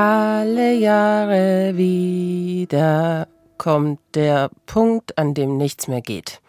Alle 0.00 0.74
Jahre 0.74 1.76
wieder 1.76 3.26
kommt 3.56 3.98
der 4.14 4.48
Punkt, 4.64 5.18
an 5.18 5.34
dem 5.34 5.56
nichts 5.56 5.88
mehr 5.88 6.00
geht. 6.00 6.40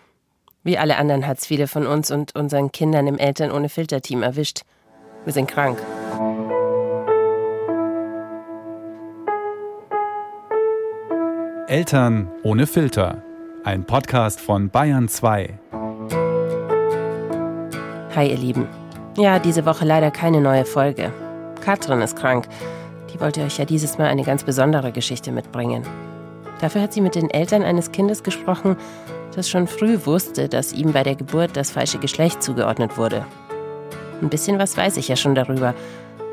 Wie 0.63 0.77
alle 0.77 0.97
anderen 0.97 1.25
hat 1.25 1.39
es 1.39 1.47
viele 1.47 1.65
von 1.65 1.87
uns 1.87 2.11
und 2.11 2.35
unseren 2.35 2.71
Kindern 2.71 3.07
im 3.07 3.17
Eltern 3.17 3.49
ohne 3.49 3.67
Filter-Team 3.67 4.21
erwischt. 4.21 4.61
Wir 5.23 5.33
sind 5.33 5.49
krank. 5.49 5.79
Eltern 11.65 12.29
ohne 12.43 12.67
Filter. 12.67 13.23
Ein 13.63 13.83
Podcast 13.83 14.39
von 14.39 14.69
Bayern 14.69 15.07
2. 15.07 15.57
Hi 18.15 18.29
ihr 18.29 18.37
Lieben. 18.37 18.67
Ja, 19.17 19.39
diese 19.39 19.65
Woche 19.65 19.85
leider 19.85 20.11
keine 20.11 20.39
neue 20.39 20.65
Folge. 20.65 21.11
Katrin 21.61 22.01
ist 22.01 22.15
krank. 22.15 22.47
Die 23.13 23.19
wollte 23.19 23.41
euch 23.41 23.57
ja 23.57 23.65
dieses 23.65 23.97
Mal 23.97 24.07
eine 24.07 24.23
ganz 24.23 24.43
besondere 24.43 24.91
Geschichte 24.91 25.31
mitbringen. 25.31 25.83
Dafür 26.59 26.81
hat 26.81 26.93
sie 26.93 27.01
mit 27.01 27.15
den 27.15 27.29
Eltern 27.29 27.63
eines 27.63 27.91
Kindes 27.91 28.23
gesprochen, 28.23 28.75
das 29.35 29.49
schon 29.49 29.67
früh 29.67 29.99
wusste, 30.05 30.49
dass 30.49 30.73
ihm 30.73 30.91
bei 30.91 31.03
der 31.03 31.15
Geburt 31.15 31.55
das 31.55 31.71
falsche 31.71 31.99
Geschlecht 31.99 32.43
zugeordnet 32.43 32.97
wurde. 32.97 33.25
Ein 34.21 34.29
bisschen 34.29 34.59
was 34.59 34.75
weiß 34.75 34.97
ich 34.97 35.07
ja 35.07 35.15
schon 35.15 35.35
darüber. 35.35 35.73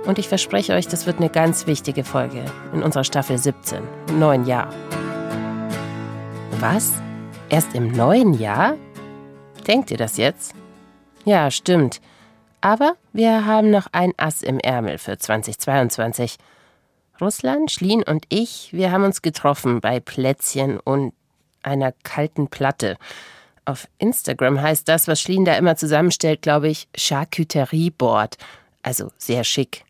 Und 0.06 0.18
ich 0.18 0.28
verspreche 0.28 0.74
euch, 0.74 0.86
das 0.88 1.06
wird 1.06 1.18
eine 1.18 1.30
ganz 1.30 1.66
wichtige 1.66 2.04
Folge 2.04 2.44
in 2.72 2.82
unserer 2.82 3.04
Staffel 3.04 3.38
17, 3.38 3.82
im 4.08 4.18
neuen 4.18 4.46
Jahr. 4.46 4.68
Was? 6.60 6.94
Erst 7.48 7.74
im 7.74 7.92
neuen 7.92 8.34
Jahr? 8.34 8.74
Denkt 9.66 9.90
ihr 9.90 9.96
das 9.96 10.16
jetzt? 10.16 10.54
Ja, 11.24 11.50
stimmt. 11.50 12.00
Aber 12.60 12.94
wir 13.12 13.46
haben 13.46 13.70
noch 13.70 13.88
ein 13.92 14.12
Ass 14.16 14.42
im 14.42 14.58
Ärmel 14.58 14.98
für 14.98 15.18
2022. 15.18 16.36
Russland, 17.20 17.70
Schlien 17.70 18.02
und 18.02 18.24
ich, 18.28 18.72
wir 18.72 18.92
haben 18.92 19.04
uns 19.04 19.22
getroffen 19.22 19.80
bei 19.80 20.00
Plätzchen 20.00 20.78
und 20.80 21.12
einer 21.62 21.92
kalten 22.02 22.48
Platte. 22.48 22.96
Auf 23.64 23.88
Instagram 23.98 24.60
heißt 24.60 24.88
das, 24.88 25.08
was 25.08 25.20
Schlien 25.20 25.44
da 25.44 25.56
immer 25.56 25.76
zusammenstellt, 25.76 26.42
glaube 26.42 26.68
ich, 26.68 26.88
Charcuterie 26.96 27.90
Board. 27.90 28.36
Also 28.82 29.10
sehr 29.18 29.42
schick. 29.42 29.84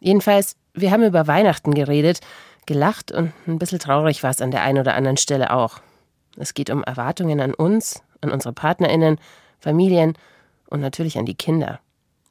Jedenfalls, 0.00 0.56
wir 0.74 0.90
haben 0.90 1.04
über 1.04 1.26
Weihnachten 1.26 1.74
geredet, 1.74 2.20
gelacht 2.66 3.12
und 3.12 3.32
ein 3.46 3.58
bisschen 3.58 3.78
traurig 3.78 4.22
war 4.22 4.30
es 4.30 4.40
an 4.40 4.50
der 4.50 4.62
einen 4.62 4.78
oder 4.78 4.94
anderen 4.94 5.16
Stelle 5.16 5.52
auch. 5.52 5.80
Es 6.36 6.54
geht 6.54 6.70
um 6.70 6.82
Erwartungen 6.82 7.40
an 7.40 7.54
uns, 7.54 8.02
an 8.20 8.32
unsere 8.32 8.52
PartnerInnen, 8.52 9.18
Familien 9.60 10.14
und 10.68 10.80
natürlich 10.80 11.16
an 11.18 11.26
die 11.26 11.36
Kinder. 11.36 11.78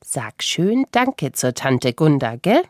Sag 0.03 0.43
schön 0.43 0.85
Danke 0.91 1.31
zur 1.31 1.53
Tante 1.53 1.93
Gunda, 1.93 2.35
gell? 2.35 2.61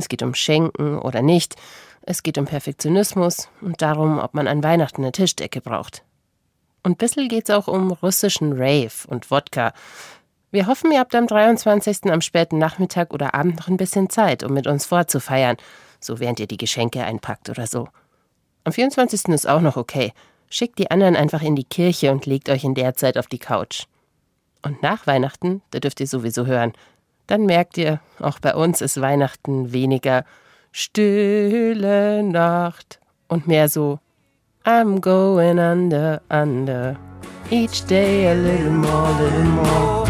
Es 0.00 0.08
geht 0.08 0.22
um 0.22 0.34
Schenken 0.34 0.98
oder 0.98 1.20
nicht. 1.20 1.56
Es 2.02 2.22
geht 2.22 2.38
um 2.38 2.46
Perfektionismus 2.46 3.48
und 3.60 3.82
darum, 3.82 4.18
ob 4.18 4.32
man 4.32 4.48
an 4.48 4.64
Weihnachten 4.64 5.02
eine 5.02 5.12
Tischdecke 5.12 5.60
braucht. 5.60 6.02
Und 6.82 6.96
bissel 6.96 7.28
geht's 7.28 7.50
auch 7.50 7.68
um 7.68 7.92
russischen 7.92 8.54
Rave 8.54 9.06
und 9.08 9.30
Wodka. 9.30 9.74
Wir 10.50 10.66
hoffen, 10.66 10.90
ihr 10.90 11.00
habt 11.00 11.14
am 11.14 11.26
23. 11.26 12.10
am 12.10 12.22
späten 12.22 12.56
Nachmittag 12.56 13.12
oder 13.12 13.34
Abend 13.34 13.58
noch 13.58 13.68
ein 13.68 13.76
bisschen 13.76 14.08
Zeit, 14.08 14.42
um 14.42 14.54
mit 14.54 14.66
uns 14.66 14.86
vorzufeiern, 14.86 15.58
so 16.00 16.18
während 16.18 16.40
ihr 16.40 16.46
die 16.46 16.56
Geschenke 16.56 17.04
einpackt 17.04 17.50
oder 17.50 17.66
so. 17.66 17.88
Am 18.64 18.72
24. 18.72 19.26
ist 19.26 19.46
auch 19.46 19.60
noch 19.60 19.76
okay. 19.76 20.12
Schickt 20.48 20.78
die 20.78 20.90
anderen 20.90 21.14
einfach 21.14 21.42
in 21.42 21.56
die 21.56 21.64
Kirche 21.64 22.10
und 22.10 22.24
legt 22.24 22.48
euch 22.48 22.64
in 22.64 22.74
der 22.74 22.94
Zeit 22.94 23.18
auf 23.18 23.26
die 23.26 23.38
Couch. 23.38 23.84
Und 24.62 24.82
nach 24.82 25.06
Weihnachten, 25.06 25.60
da 25.70 25.78
dürft 25.78 26.00
ihr 26.00 26.06
sowieso 26.06 26.46
hören, 26.46 26.72
dann 27.30 27.46
merkt 27.46 27.78
ihr, 27.78 28.00
auch 28.18 28.40
bei 28.40 28.54
uns 28.54 28.80
ist 28.80 29.00
Weihnachten 29.00 29.72
weniger 29.72 30.24
stille 30.72 32.24
Nacht 32.24 32.98
und 33.28 33.46
mehr 33.46 33.68
so 33.68 34.00
I'm 34.64 35.00
going 35.00 35.58
under, 35.58 36.20
under. 36.28 36.96
Each 37.50 37.84
day 37.86 38.28
a 38.28 38.34
little 38.34 38.70
more, 38.70 39.12
little 39.22 39.44
more. 39.44 40.09